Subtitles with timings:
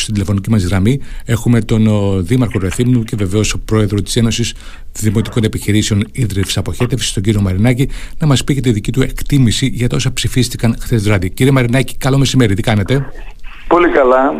[0.00, 1.84] στην τηλεφωνική μας γραμμή έχουμε τον
[2.26, 4.54] Δήμαρχο Ρεθύμνου και βεβαίως ο Πρόεδρο της Ένωσης
[4.92, 7.88] Δημοτικών Επιχειρήσεων Ίδρυυση Αποχέτευσης, τον κύριο Μαρινάκη,
[8.18, 11.30] να μας πει και τη δική του εκτίμηση για τα όσα ψηφίστηκαν χθες βράδυ.
[11.30, 13.06] Κύριε Μαρινάκη, καλό μεσημέρι, τι κάνετε;
[13.68, 14.32] Πολύ καλά.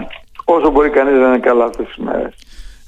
[0.45, 2.35] Όσο μπορεί κανείς να είναι καλά αυτές τις μέρες.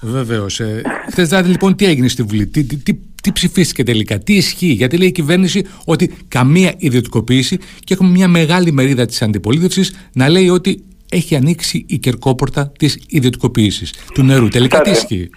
[0.01, 0.61] Βεβαίως.
[0.61, 4.67] Ε, Χθες βράδυ λοιπόν τι έγινε στη Βουλή, τι, τι, τι ψηφίστηκε τελικά, τι ισχύει,
[4.67, 10.29] γιατί λέει η κυβέρνηση ότι καμία ιδιωτικοποίηση και έχουμε μια μεγάλη μερίδα της αντιπολίτευσης να
[10.29, 14.49] λέει ότι έχει ανοίξει η κερκόπορτα της ιδιωτικοποίησης του νερού.
[14.49, 15.31] Τελικά τι ισχύει;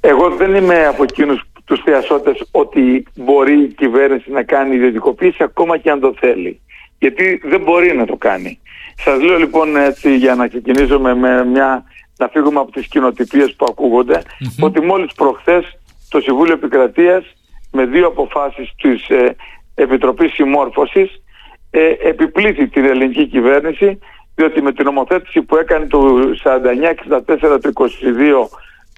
[0.00, 5.78] Εγώ δεν είμαι από εκείνους τους θεασότε ότι μπορεί η κυβέρνηση να κάνει ιδιωτικοποίηση ακόμα
[5.78, 6.60] και αν το θέλει.
[6.98, 8.58] Γιατί δεν μπορεί να το κάνει.
[8.96, 11.84] Σας λέω λοιπόν έτσι για να ξεκινήσουμε με μια
[12.18, 14.22] να φύγουμε από τις κοινοτυπίες που ακούγονται,
[14.60, 15.78] ότι μόλις προχθές
[16.08, 17.24] το Συμβούλιο Επικρατείας
[17.72, 19.36] με δύο αποφάσεις της ε,
[19.74, 21.22] Επιτροπής Συμμόρφωσης
[21.70, 23.98] ε, επιπλήθη την ελληνική κυβέρνηση
[24.40, 26.00] διότι με την νομοθέτηση που έκανε το
[26.44, 27.88] 49-64 του 22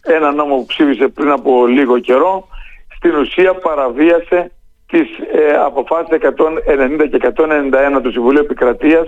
[0.03, 2.49] ένα νόμο που ψήφισε πριν από λίγο καιρό
[2.97, 4.53] στην ουσία παραβίασε
[4.87, 9.07] τις ε, αποφάσεις 190 και 191 του Συμβουλίου Επικρατείας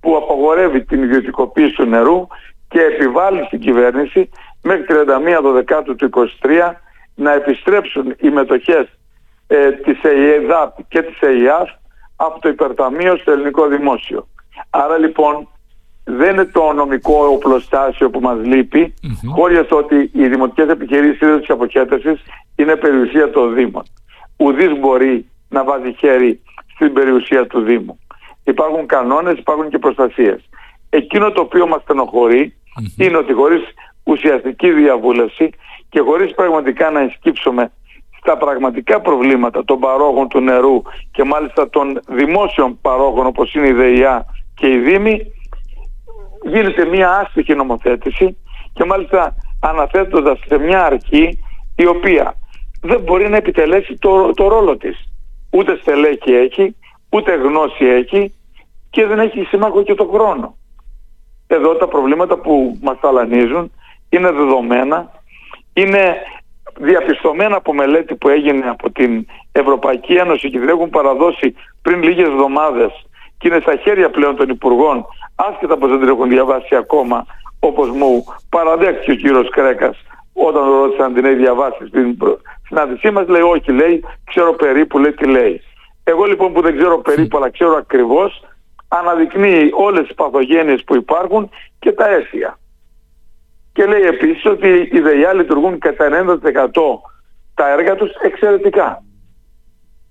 [0.00, 2.26] που απαγορεύει την ιδιωτικοποίηση του νερού
[2.68, 4.30] και επιβάλλει στην κυβέρνηση
[4.62, 5.04] μέχρι 31
[5.78, 6.72] 12 του 23
[7.14, 8.86] να επιστρέψουν οι μετοχές
[9.46, 11.68] ε, της ΕΙΕΔΑΠ και της ΕΙΑΦ
[12.16, 14.28] από το υπερταμείο στο ελληνικό δημόσιο.
[14.70, 15.48] Άρα λοιπόν
[16.04, 19.32] δεν είναι το νομικό οπλοστάσιο που μας λείπει, mm-hmm.
[19.34, 22.20] χωρίς ότι οι δημοτικές επιχειρήσεις της αποχέτευσης
[22.56, 23.82] είναι περιουσία των Δήμων.
[24.36, 26.40] Ουδής μπορεί να βάζει χέρι
[26.74, 27.98] στην περιουσία του Δήμου.
[28.44, 30.48] Υπάρχουν κανόνες, υπάρχουν και προστασίες.
[30.90, 32.54] Εκείνο το οποίο μας στενοχωρεί
[32.96, 33.62] είναι ότι χωρίς
[34.04, 35.50] ουσιαστική διαβούλευση
[35.88, 37.72] και χωρίς πραγματικά να ενσκύψουμε
[38.20, 40.82] στα πραγματικά προβλήματα των παρόχων του νερού
[41.12, 45.32] και μάλιστα των δημόσιων παρόχων όπως είναι η ΔΕΙΑ και η Δήμη
[46.44, 48.36] γίνεται μια άστοιχη νομοθέτηση
[48.72, 51.38] και μάλιστα αναθέτοντας σε μια αρχή
[51.76, 52.34] η οποία
[52.80, 55.12] δεν μπορεί να επιτελέσει το, το ρόλο της.
[55.50, 56.76] Ούτε στελέχη έχει,
[57.10, 58.34] ούτε γνώση έχει
[58.90, 60.56] και δεν έχει σύμμαχο και το χρόνο.
[61.46, 63.72] Εδώ τα προβλήματα που μας ταλανίζουν
[64.08, 65.10] είναι δεδομένα,
[65.72, 66.16] είναι
[66.78, 72.26] διαπιστωμένα από μελέτη που έγινε από την Ευρωπαϊκή Ένωση και την έχουν παραδώσει πριν λίγες
[72.26, 73.06] εβδομάδες
[73.44, 77.26] και είναι στα χέρια πλέον των Υπουργών, άσχετα πως δεν την έχουν διαβάσει ακόμα,
[77.60, 79.96] όπως μου παραδέχτηκε ο κύριος Κρέκας
[80.32, 82.16] όταν ρώτησαν αν την έχει διαβάσει στην
[82.66, 85.62] συνάντησή μας, λέει όχι, λέει, ξέρω περίπου, λέει τι λέει.
[86.04, 88.44] Εγώ λοιπόν που δεν ξέρω περίπου αλλά ξέρω ακριβώς,
[88.88, 92.58] αναδεικνύει όλες τις παθογένειες που υπάρχουν και τα αίσια.
[93.72, 96.40] Και λέει επίσης ότι οι ΔΕΙΑ λειτουργούν κατά 90%
[97.54, 99.02] τα έργα τους εξαιρετικά.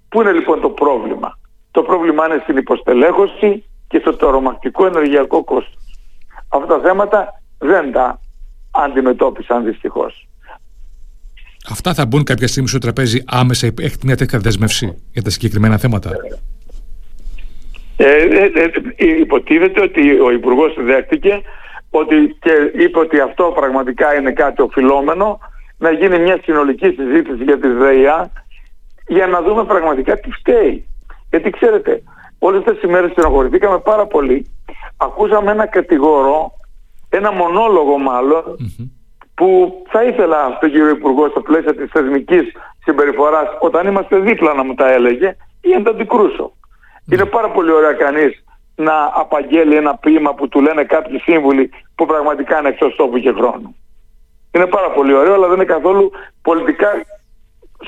[0.09, 1.38] Πού είναι λοιπόν το πρόβλημα;
[1.73, 5.84] Το πρόβλημα είναι στην υποστελέχωση και στο τορομακτικό ενεργειακό κόστος.
[6.47, 8.19] Αυτά τα θέματα δεν τα
[8.72, 10.28] αντιμετώπισαν δυστυχώς.
[11.69, 15.78] Αυτά θα μπουν κάποια στιγμή στο τραπέζι άμεσα, έχετε μια τέτοια δέσμευση για τα συγκεκριμένα
[15.78, 16.09] θέματα;
[17.97, 21.41] Ε, ε, ε, ε, υποτίθεται ότι ο Υπουργός δέχτηκε
[21.89, 25.39] ότι και είπε ότι αυτό πραγματικά είναι κάτι οφειλόμενο
[25.78, 28.31] να γίνει μια συνολική συζήτηση για τη ΔΕΙΑ
[29.07, 30.88] για να δούμε πραγματικά τι φταίει.
[31.33, 32.03] Γιατί ξέρετε,
[32.39, 34.51] όλες αυτές τις ημέρες στενοχωρηθήκαμε πάρα πολύ.
[34.97, 36.51] Ακούσαμε ένα κατηγορό,
[37.09, 37.95] ένα μονόλογο
[39.33, 42.44] που θα ήθελα τον κύριο Υπουργό στα πλαίσια της θεσμικής
[42.83, 46.53] συμπεριφοράς όταν είμαστε δίπλα να μου τα έλεγε ή να τα αντικρούσω.
[47.11, 48.44] Είναι πάρα πολύ ωραία κανείς
[48.75, 53.31] να απαγγέλει ένα ποίημα που του λένε κάποιοι σύμβουλοι που πραγματικά είναι εκτός τόπου και
[53.31, 53.75] χρόνου.
[54.51, 56.11] Είναι πάρα πολύ ωραίο, αλλά δεν είναι καθόλου
[56.41, 56.89] πολιτικά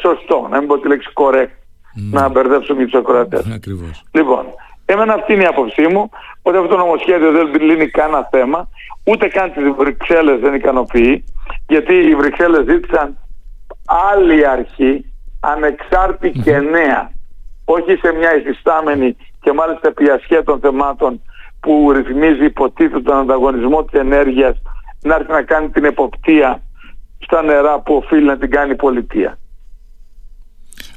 [0.02, 0.48] σωστό.
[0.50, 1.65] Να μην πω τη λέξη correct.
[1.96, 2.20] Ναι.
[2.20, 3.46] Να μπερδέψουμε τους ακροατές.
[3.54, 4.04] Ακριβώς.
[4.12, 4.46] Λοιπόν,
[4.86, 6.10] εμένα αυτή είναι η άποψή μου,
[6.42, 8.70] ότι αυτό το νομοσχέδιο δεν λύνει κανένα θέμα,
[9.04, 11.24] ούτε καν τις Βρυξέλλες δεν ικανοποιεί,
[11.68, 13.18] γιατί οι Βρυξέλλες ζήτησαν
[14.14, 17.14] άλλη αρχή, ανεξάρτητη και νέα
[17.66, 21.22] όχι σε μια υφιστάμενη και μάλιστα επί των θεμάτων
[21.60, 24.62] που ρυθμίζει υποτίθεται τον ανταγωνισμό της ενέργειας
[25.02, 26.62] να έρθει να κάνει την εποπτεία
[27.20, 29.38] στα νερά που οφείλει να την κάνει η πολιτεία.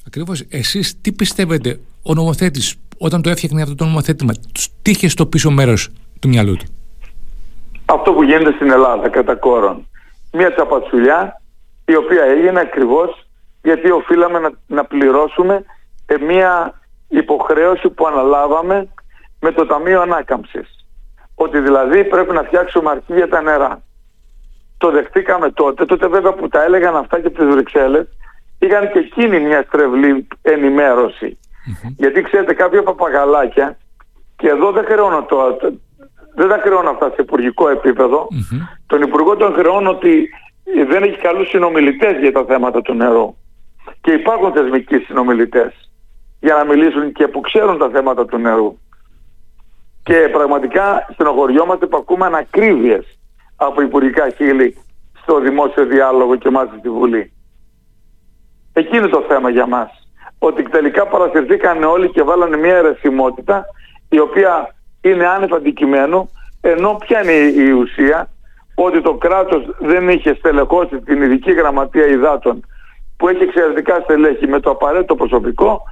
[0.08, 0.44] Ακριβώς.
[0.50, 4.32] Εσείς τι πιστεύετε ο νομοθέτης όταν το έφτιαχνε αυτό το νομοθέτημα
[4.82, 5.90] τι είχε στο πίσω μέρος
[6.20, 6.64] του μυαλού του;
[7.86, 9.86] Αυτό που γίνεται στην Ελλάδα κατά κόρον.
[10.32, 11.42] Μια τσαπατσουλιά
[11.84, 13.26] η οποία έγινε ακριβώς
[13.62, 15.64] γιατί οφείλαμε να, να πληρώσουμε
[16.26, 18.88] μια υποχρέωση που αναλάβαμε
[19.40, 20.86] με το Ταμείο Ανάκαμψης.
[21.34, 23.82] Ότι δηλαδή πρέπει να φτιάξουμε αρχή για τα νερά.
[24.78, 28.06] Το δεχτήκαμε τότε, τότε βέβαια που τα έλεγαν αυτά και από τις Βρυξέλλες,
[28.58, 30.26] είχαν και εκείνη μια στρεβλή
[31.96, 33.78] Γιατί ξέρετε κάποια παπαγαλάκια,
[34.36, 35.58] και εδώ δεν χρεώνω το,
[36.34, 37.66] δεν τα χρεώνω αυτά σε υπουργικό
[38.86, 40.28] Τον Υπουργό τον χρεώνω ότι
[40.88, 43.36] δεν έχει καλούς συνομιλητές για τα θέματα του νερού.
[44.00, 45.90] Και υπάρχουν θεσμικοί συνομιλητές
[46.40, 48.78] για να μιλήσουν και που ξέρουν τα θέματα του νερού.
[50.02, 53.18] Και πραγματικά στενοχωριόμαστε που ακούμε ανακρίβειες
[53.56, 54.76] από υπουργικά χείλη
[55.22, 57.32] στο δημόσιο διάλογο και μάλιστα στη Βουλή.
[58.78, 59.90] Εκεί είναι το θέμα για μας.
[60.38, 63.64] Ότι τελικά παρασυρθήκαν όλοι και βάλανε μια αιρεσιμότητα
[64.08, 66.30] η οποία είναι άνευ αντικειμένου
[66.60, 68.30] ενώ ποια είναι η ουσία
[68.74, 72.66] ότι το κράτος δεν είχε στελεχώσει την ειδική γραμματεία υδάτων
[73.16, 75.82] που έχει εξαιρετικά στελέχη με το απαραίτητο προσωπικό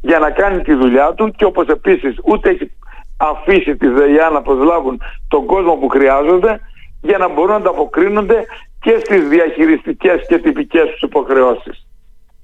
[0.00, 2.70] για να κάνει τη δουλειά του και όπως επίσης ούτε έχει
[3.16, 6.60] αφήσει τη ΔΕΙΑ να προσλάβουν τον κόσμο που χρειάζονται
[7.02, 8.44] για να μπορούν να ανταποκρίνονται
[8.80, 11.86] και στις διαχειριστικές και τυπικές τους υποχρεώσεις.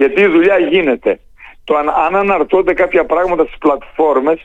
[0.00, 1.20] Γιατί η δουλειά γίνεται.
[1.64, 4.40] Το αν, αν αναρτώνται κάποια πράγματα στις πλατφόρμες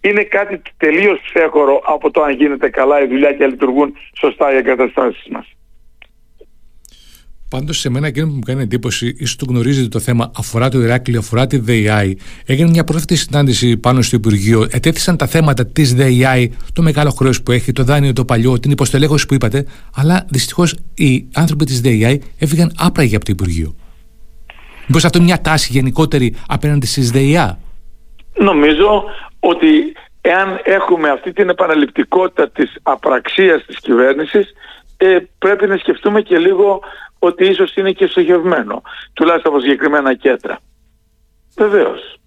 [0.00, 4.56] είναι κάτι τελείως ξέχωρο από το αν γίνεται καλά η δουλειά και λειτουργούν σωστά οι
[4.56, 5.46] εγκαταστάσεις μας.
[7.50, 10.80] Πάντως, σε μένα εκείνο που μου κάνει εντύπωση, ίσως το γνωρίζετε το θέμα, αφορά το
[10.80, 12.18] Ηράκλειο, αφορά τη ΔΕΙ.
[12.46, 14.66] Έγινε μια πρόσφατη συνάντηση πάνω στο Υπουργείο.
[14.70, 18.70] Ετέθησαν τα θέματα της ΔΕΙ, το μεγάλο χρέος που έχει, το δάνειο το παλιό, την
[18.70, 19.66] υποστελέχωση που είπατε.
[19.94, 23.74] Αλλά δυστυχώς οι άνθρωποι της ΔΕΙ έφυγαν άπραγοι από το Υπουργείο.
[24.86, 27.58] Μήπως αυτό είναι μια τάση γενικότερη απέναντι στις ΔΕΙΑ.
[28.34, 29.04] Νομίζω
[29.40, 34.54] ότι εάν έχουμε αυτή την επαναληπτικότητα της απραξίας της κυβέρνησης
[34.96, 36.80] ε, πρέπει να σκεφτούμε και λίγο
[37.18, 38.82] ότι ίσως είναι και στοχευμένο,
[39.12, 40.58] τουλάχιστον από συγκεκριμένα κέντρα.
[41.56, 42.18] Βεβαίως.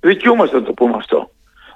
[0.00, 1.30] Δικαιούμαστε να το πούμε αυτό.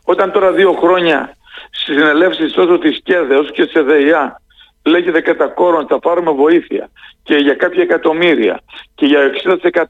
[0.04, 1.36] Όταν τώρα δύο χρόνια
[1.70, 4.40] στις συνελεύσεις τόσο της ΚΕΔΕ όσο και της ΕΔΕΙΑ
[4.82, 6.90] λέγεται κατά κόρον θα πάρουμε βοήθεια
[7.22, 8.60] και για κάποια εκατομμύρια
[8.94, 9.20] και για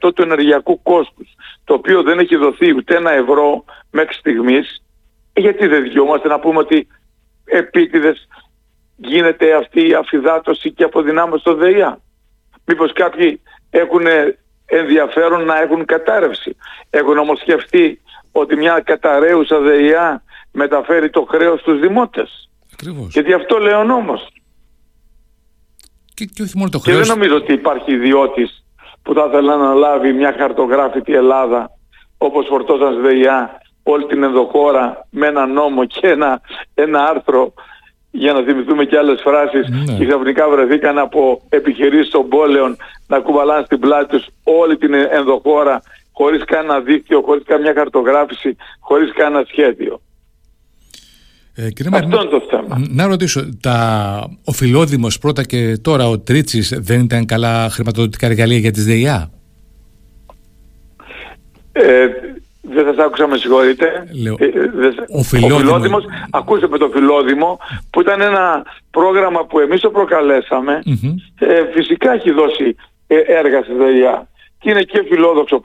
[0.03, 4.83] 60% του ενεργειακού κόστους το οποίο δεν έχει δοθεί ούτε ένα ευρώ μέχρι στιγμής
[5.33, 6.87] γιατί δεν δικαιούμαστε να πούμε ότι
[7.45, 8.27] επίτηδες
[8.95, 12.01] γίνεται αυτή η αφιδάτωση και αποδυνάμωση στο ΔΕΙΑ.
[12.65, 14.05] Μήπως κάποιοι έχουν
[14.65, 16.55] ενδιαφέρον να έχουν κατάρρευση.
[16.89, 18.01] Έχουν όμως σκεφτεί
[18.31, 22.49] ότι μια καταραίουσα ΔΕΙΑ μεταφέρει το χρέος στους δημότες.
[22.73, 23.13] Ακριβώς.
[23.13, 24.27] Γιατί αυτό λέει ο νόμος.
[26.13, 26.97] Και, και όχι μόνο το χρέος.
[26.97, 28.63] Και δεν νομίζω ότι υπάρχει ιδιώτης
[29.03, 31.71] που θα ήθελε να λάβει μια χαρτογράφητη Ελλάδα
[32.17, 36.41] όπως φορτώσαν ΔΕΙΑ όλη την ενδοχώρα με ένα νόμο και ένα,
[36.73, 37.53] ένα άρθρο
[38.11, 39.97] για να θυμηθούμε και άλλες φράσεις ναι.
[39.97, 45.81] και ξαφνικά βρεθήκαν από επιχειρήσεις των πόλεων να κουβαλάνε στην πλάτη τους όλη την ενδοχώρα
[46.11, 50.01] χωρίς κανένα δίκτυο, χωρίς καμιά χαρτογράφηση, χωρίς κανένα σχέδιο.
[51.55, 52.85] Ε, κύριε Αυτό είναι το θέμα.
[52.89, 58.57] Να ρωτήσω, τα, ο Φιλόδημος πρώτα και τώρα ο Τρίτσης δεν ήταν καλά χρηματοδοτικά εργαλεία
[58.57, 59.29] για τις ΔΕΙΑ.
[61.71, 62.07] Ε,
[62.61, 64.07] δεν σας άκουσα, με συγχωρείτε.
[64.21, 64.47] Λέω, ε,
[65.09, 66.03] ο, Φιλόδημος.
[66.03, 67.59] ο ακούστε με το Φιλόδημο,
[67.89, 70.81] που ήταν ένα πρόγραμμα που εμείς το προκαλεσαμε
[71.39, 72.75] ε, φυσικά έχει δώσει
[73.07, 74.29] ε, έργα στη ΔΕΙΑ.
[74.59, 75.61] Και είναι και φιλόδοξο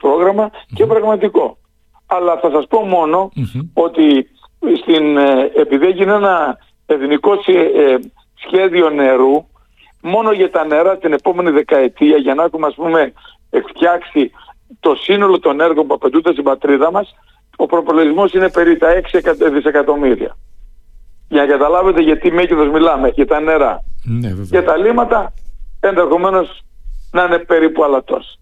[0.75, 1.57] και πραγματικό.
[2.05, 3.31] Αλλά θα σας πω μόνο
[3.73, 4.29] ότι
[4.81, 7.31] στην, ε, επειδή έγινε ένα εθνικό
[8.33, 9.45] σχέδιο νερού,
[10.01, 13.13] μόνο για τα νερά την επόμενη δεκαετία, για να έχουμε ας πούμε
[13.67, 14.31] φτιάξει
[14.79, 17.15] το σύνολο των έργων που απαιτούνται στην πατρίδα μας,
[17.55, 20.37] ο προπολογισμός είναι περί τα 6 δισεκατομμύρια.
[21.29, 23.83] Για να καταλάβετε γιατί μέγεθος μιλάμε, για τα νερά.
[24.03, 25.33] Ναι, για τα λίμματα
[25.79, 26.61] ενδεχομένως
[27.11, 28.39] να είναι περίπου αλατός.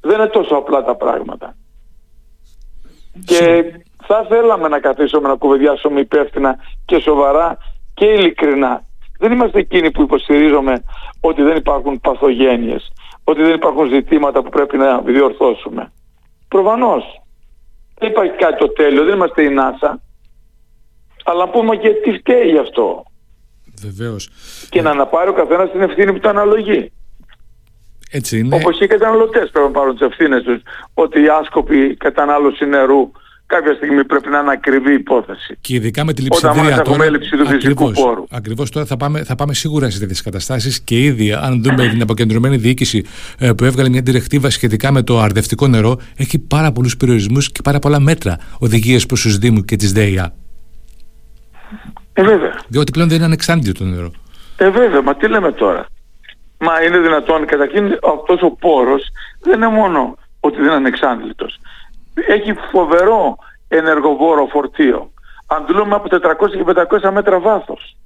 [0.00, 1.56] Δεν είναι τόσο απλά τα πράγματα.
[3.24, 3.64] Και
[4.06, 7.58] θα θέλαμε να καθίσουμε να κουβεντιάσουμε υπεύθυνα και σοβαρά
[7.94, 8.84] και ειλικρινά.
[9.18, 10.84] Δεν είμαστε εκείνοι που υποστηρίζουμε
[11.20, 12.92] ότι δεν υπάρχουν παθογένειες
[13.24, 15.92] ότι δεν υπάρχουν ζητήματα που πρέπει να διορθώσουμε.
[16.48, 17.22] Προφανώς.
[17.98, 20.02] Δεν υπάρχει κάτι το τέλειο, δεν είμαστε η ΝΑΣΑ.
[21.24, 23.02] Αλλά πούμε και τι φταίει γι' αυτό.
[23.80, 24.30] Βεβαίως.
[24.70, 26.92] Και να αναπάρει ο καθένας την ευθύνη που το αναλογεί.
[28.10, 28.56] Έτσι είναι.
[28.56, 30.62] Όπως και οι καταναλωτές πρέπει να πάρουν τις ευθύνες τους.
[30.94, 33.10] Ότι η άσκοπη κατανάλωση νερού
[33.46, 35.56] κάποια στιγμή πρέπει να είναι ακριβή υπόθεση.
[35.60, 37.04] Και ειδικά με τη λειψιδρία τώρα.
[37.04, 38.24] έλλειψη του φυσικού πόρου.
[38.30, 42.02] Ακριβώς τώρα θα πάμε, θα πάμε σίγουρα σε τέτοιες καταστάσεις και ήδη, αν δούμε την
[42.02, 43.04] αποκεντρωμένη διοίκηση
[43.38, 47.60] ε, που έβγαλε μια διρεκτίβα σχετικά με το αρδευτικό νερό, έχει πάρα πολλούς περιορισμούς και
[47.64, 50.34] πάρα πολλά μέτρα οδηγίες προς τους Δήμους και τη ΔΕΙΑ.
[52.12, 52.60] Ε, βέβαια.
[52.68, 54.10] Διότι πλέον δεν είναι ανεξάρτητο το νερό.
[54.56, 55.86] Ε, βέβαια, μα τι λέμε τώρα.
[56.58, 59.02] Μα είναι δυνατόν, καταρχήν αυτός ο πόρος
[59.40, 61.58] δεν είναι μόνο ότι δεν είναι ανεξάντλητος
[62.14, 63.36] έχει φοβερό
[63.68, 65.12] ενεργοβόρο φορτίο.
[65.46, 66.18] Αντλούμε από 400
[66.50, 66.64] και
[67.06, 67.96] 500 μέτρα βάθος.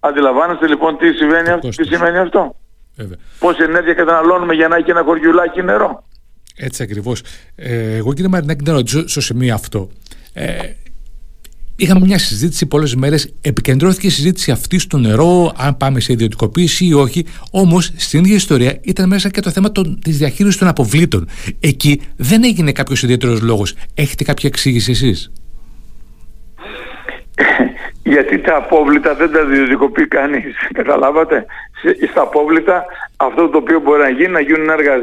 [0.00, 2.54] Αντιλαμβάνεστε λοιπόν τι, συμβαίνει, τι σημαίνει αυτό;
[2.96, 3.16] Βέβαια.
[3.38, 6.04] Πόση ενέργεια καταναλώνουμε για να έχει ένα χωριουλάκι νερό;
[6.56, 7.22] Έτσι ακριβώς.
[7.56, 9.88] Ε, εγώ κύριε Μαρινάκη να ρωτήσω στο σημείο αυτό.
[10.32, 10.58] Ε,
[11.80, 13.34] Είχαμε μια συζήτηση πολλές μέρες.
[13.42, 17.26] Επικεντρώθηκε η συζήτηση αυτή στο νερό, αν πάμε σε ιδιωτικοποίηση ή όχι.
[17.52, 21.28] Όμως στην ίδια ιστορία ήταν μέσα και το θέμα της διαχείρισης των αποβλήτων.
[21.60, 23.74] Εκεί δεν έγινε κάποιος ιδιαίτερος λόγος.
[23.94, 25.32] Έχετε κάποια εξήγηση εσείς;
[28.12, 30.54] Γιατί τα απόβλητα δεν τα ιδιωτικοποιεί κανείς.
[30.78, 31.46] Καταλάβατε;
[32.10, 32.84] Στα απόβλητα
[33.16, 34.94] αυτό το οποίο μπορεί να γίνει να γίνουν έργα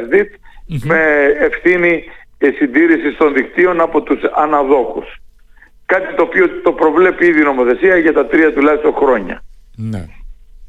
[0.84, 1.00] με
[1.39, 2.03] ευθύνη
[2.58, 5.20] συντήρησης των δικτύων από τους αναδόχους.
[5.86, 9.44] Κάτι το οποίο το προβλέπει ήδη η νομοθεσία για τα τρία τουλάχιστον χρόνια.
[9.75, 10.06] Ναι.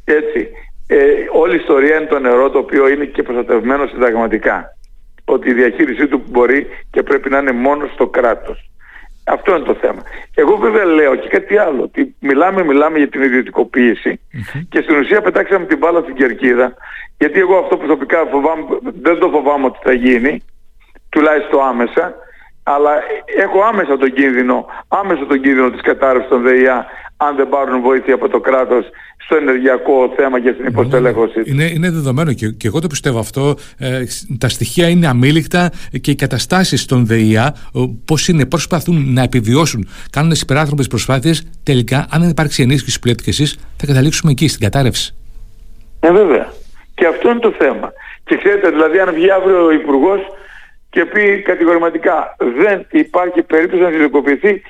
[0.04, 0.48] Έτσι.
[0.86, 0.96] Ε,
[1.32, 4.76] όλη η ιστορία είναι το νερό το οποίο είναι και προστατευμένο συνταγματικά.
[5.24, 8.70] Ότι η διαχείρισή του μπορεί και πρέπει να είναι μόνο στο κράτος.
[9.28, 10.02] Αυτό είναι το θέμα.
[10.34, 14.20] Εγώ βέβαια λέω και κάτι άλλο, ότι μιλάμε, μιλάμε για την ιδιωτικοποιηση
[14.68, 16.74] και στην ουσία πετάξαμε την μπάλα στην κερκίδα,
[17.18, 18.64] γιατί εγώ αυτό προσωπικά φοβάμαι,
[19.02, 20.42] δεν το φοβάμαι ότι θα γίνει,
[21.08, 22.14] τουλάχιστον άμεσα,
[22.74, 22.92] αλλά
[23.44, 28.14] έχω άμεσα τον κίνδυνο, άμεσα τον κίνδυνο της κατάρρευσης των ΔΕΙΑ αν δεν πάρουν βοήθεια
[28.14, 28.84] από το κράτος
[29.16, 31.42] στο ενεργειακό θέμα και στην υποστελέχωση.
[31.44, 33.54] Είναι, είναι δεδομένο και, και εγώ το πιστεύω αυτό.
[33.78, 34.02] Ε,
[34.38, 35.70] τα στοιχεία είναι αμήλικτα
[36.00, 37.54] και οι καταστάσεις των ΔΕΙΑ
[38.04, 43.06] πώς είναι, πώς προσπαθούν να επιβιώσουν, κάνουν υπεράνθρωπες προσπάθειες, τελικά αν δεν υπάρξει ενίσχυση που
[43.06, 45.14] λέτε και εσείς θα καταλήξουμε εκεί στην κατάρρευση.
[46.00, 46.52] Ε, βέβαια.
[46.94, 47.92] Και αυτό είναι το θέμα.
[48.24, 50.20] Και ξέρετε, δηλαδή αν βγει αύριο ο Υπουργός
[50.90, 54.62] και πει κατηγορηματικά δεν υπάρχει περίπτωση να ιδιωτικοποιηθεί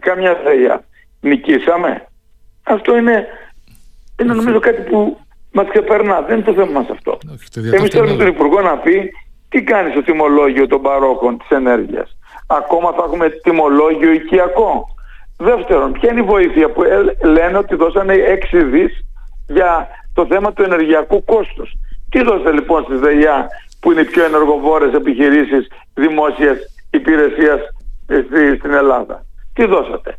[0.00, 0.84] καμιά ΔΕΙΑ.
[1.20, 2.06] Νικήσαμε.
[2.62, 3.26] Αυτό είναι,
[4.20, 5.18] είναι νομίζω κάτι που
[5.52, 6.20] μας ξεπερνά.
[6.22, 7.18] Δεν είναι το θέμα μας αυτό.
[7.74, 9.12] Εμείς θέλουμε τον Υπουργό να πει
[9.48, 14.86] τι κάνεις στο τιμολόγιο των παρόχων της ενέργειας; Ακόμα θα έχουμε τιμολόγιο οικιακό.
[15.38, 16.82] Δεύτερον, ποια είναι η βοήθεια που
[17.22, 18.14] λένε ότι δώσανε
[18.52, 19.04] 6 δις
[19.46, 21.72] για το θέμα του ενεργειακού κόστους;
[22.10, 23.48] Τι δώσατε λοιπόν στις ΔΕΙΑ
[23.80, 26.58] που είναι οι πιο ενεργοβόρες επιχειρήσεις δημόσιας
[26.90, 27.60] υπηρεσίας
[28.58, 29.26] στην Ελλάδα.
[29.52, 30.18] Τι δώσατε;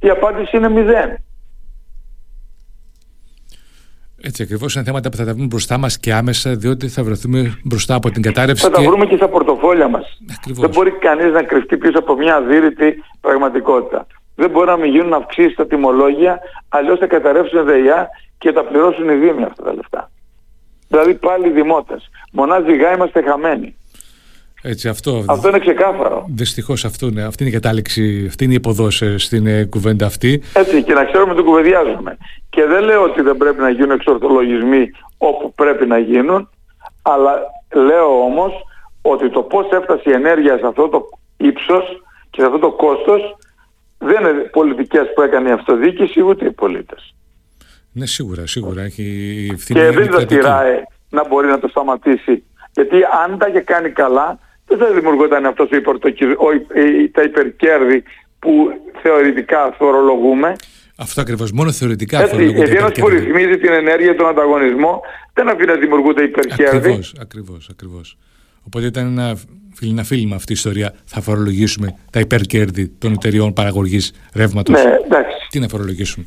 [0.00, 1.24] Η απάντηση είναι μηδέν.
[4.22, 7.58] Έτσι ακριβώς είναι θέματα που θα τα βρούμε μπροστά μας και άμεσα, διότι θα βρεθούμε
[7.64, 8.64] μπροστά από την κατάρρευση.
[8.64, 10.18] Θα τα βρούμε και στα πορτοφόλια μας.
[10.46, 14.06] Δεν μπορεί κανείς να κρυφτεί πίσω από μια αδύρυτη πραγματικότητα.
[14.34, 16.38] Δεν μπορεί να μην γίνουν αυξήσεις στα τιμολόγια,
[16.68, 20.10] αλλιώς θα καταρρεύσουν ΔΕΙΑ και θα πληρώσουν οι Δήμοι αυτά τα λεφτά.
[20.88, 22.10] Δηλαδή πάλι οι δημότες.
[22.36, 23.76] Μονά ζυγά είμαστε χαμένοι.
[24.62, 26.26] Έτσι, αυτό, αυτό είναι ξεκάθαρο.
[26.34, 27.22] Δυστυχώς αυτό είναι.
[27.22, 30.42] Αυτή είναι η κατάληξη, αυτή είναι η υποδόση στην ε, κουβέντα αυτή.
[30.54, 32.16] Έτσι, και να ξέρουμε τι κουβεντιάζουμε.
[32.50, 36.50] Και δεν λέω ότι δεν πρέπει να γίνουν εξορθολογισμοί όπου πρέπει να γίνουν,
[37.02, 37.32] αλλά
[37.74, 38.52] λέω όμως
[39.02, 43.36] ότι το πώς έφτασε η ενέργεια σε αυτό το ύψος και σε αυτό το κόστος
[43.98, 47.14] δεν είναι πολιτικές που έκανε η αυτοδιοίκηση ούτε οι πολίτες.
[47.92, 48.82] Ναι, σίγουρα, σίγουρα.
[48.82, 49.06] Έχει
[49.52, 49.80] ευθύνη.
[49.80, 52.44] Και δεν θα τυράει να μπορεί να το σταματήσει.
[52.72, 55.68] Γιατί αν τα είχε κάνει καλά, δεν θα δημιουργούνταν αυτός
[57.12, 58.02] τα υπερκέρδη
[58.38, 58.50] που
[59.02, 60.56] θεωρητικά φορολογούμε.
[60.98, 61.52] Αυτό ακριβώς.
[61.52, 62.64] Μόνο θεωρητικά Έτσι, φορολογούνται.
[62.64, 65.00] Γιατί ένας που ρυθμίζει την ενέργεια, τον ανταγωνισμό,
[65.34, 66.76] δεν αφήνει να δημιουργούνται υπερκέρδη.
[66.76, 67.68] Ακριβώς, ακριβώς.
[67.70, 68.18] Ακριβώς.
[68.66, 69.36] Οπότε ήταν ένα
[69.74, 70.94] φίλοι φίλημα αυτή η ιστορία.
[71.04, 74.82] Θα φορολογήσουμε τα υπερκέρδη των εταιριών παραγωγής ρεύματος.
[74.82, 75.36] Ναι, εντάξει.
[75.50, 76.24] Τι να φορολογήσουμε.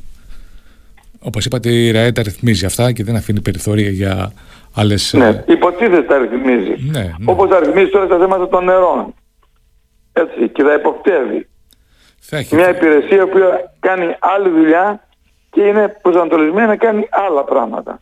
[1.20, 4.32] Όπως είπατε, η ΡΑΕ τα ρυθμίζει αυτά και δεν αφήνει περιθώρια για
[4.76, 5.14] άλλες...
[5.14, 6.76] Ναι, ε, υποτίθεται τα ρυθμίζει.
[6.92, 7.14] Ναι, ναι.
[7.26, 9.14] Όπως τα ρυθμίζει τώρα τα θέματα των νερών.
[10.14, 11.48] Έτσι, και τα υποπτεύει.
[12.52, 13.38] Μια υπηρεσία που
[13.80, 15.08] κάνει άλλη δουλειά
[15.50, 18.00] και είναι προσανατολισμένη να κάνει άλλα πράγματα.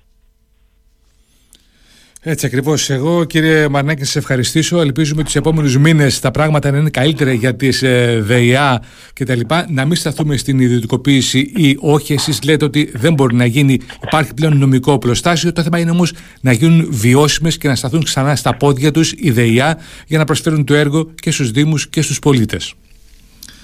[2.30, 2.90] Έτσι ακριβώς.
[2.90, 4.82] Εγώ, κύριε Μαρνάκη, σας ευχαριστήσω.
[4.82, 8.82] Ελπίζουμε τους επόμενους μήνες τα πράγματα να είναι καλύτερα για τις ε, ΔΕΙΑ
[9.14, 9.40] κτλ.
[9.68, 12.14] Να μην σταθούμε στην ιδιωτικοποίηση ή όχι.
[12.14, 13.80] Εσείς λέτε ότι δεν μπορεί να γίνει.
[14.04, 15.52] Υπάρχει πλέον νομικό πλωστάσιο.
[15.52, 19.32] Το θέμα είναι όμως να γίνουν βιώσιμες και να σταθούν ξανά στα πόδια τους οι
[19.32, 22.74] ΔΕΙΑ για να προσφέρουν το έργο και στους Δήμους και στους πολίτες.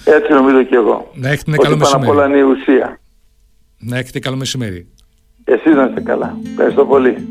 [0.03, 1.11] Έτσι νομίζω και εγώ.
[1.13, 2.07] Να έχετε ένα καλό μεσημέρι.
[2.07, 2.99] Πάνω απ' όλα είναι η ουσία.
[3.79, 4.87] Να έχετε καλό μεσημέρι.
[5.43, 6.37] Εσείς να είστε καλά.
[6.51, 7.27] Ευχαριστώ πολύ.